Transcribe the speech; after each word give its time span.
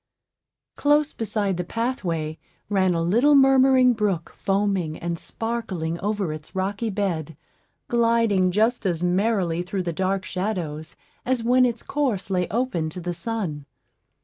Close 0.77 1.13
beside 1.13 1.57
the 1.57 1.63
pathway 1.63 2.39
ran 2.69 2.95
a 2.95 3.01
little 3.03 3.35
murmuring 3.35 3.93
brook, 3.93 4.33
foaming 4.35 4.97
and 4.97 5.19
sparkling 5.19 5.99
over 5.99 6.33
its 6.33 6.55
rocky 6.55 6.89
bed, 6.89 7.37
gliding 7.87 8.49
just 8.49 8.83
as 8.87 9.03
merrily 9.03 9.61
through 9.61 9.83
the 9.83 9.93
dark 9.93 10.25
shadows 10.25 10.95
as 11.23 11.43
when 11.43 11.67
its 11.67 11.83
course 11.83 12.31
lay 12.31 12.47
open 12.49 12.89
to 12.89 12.99
the 12.99 13.13
sun. 13.13 13.67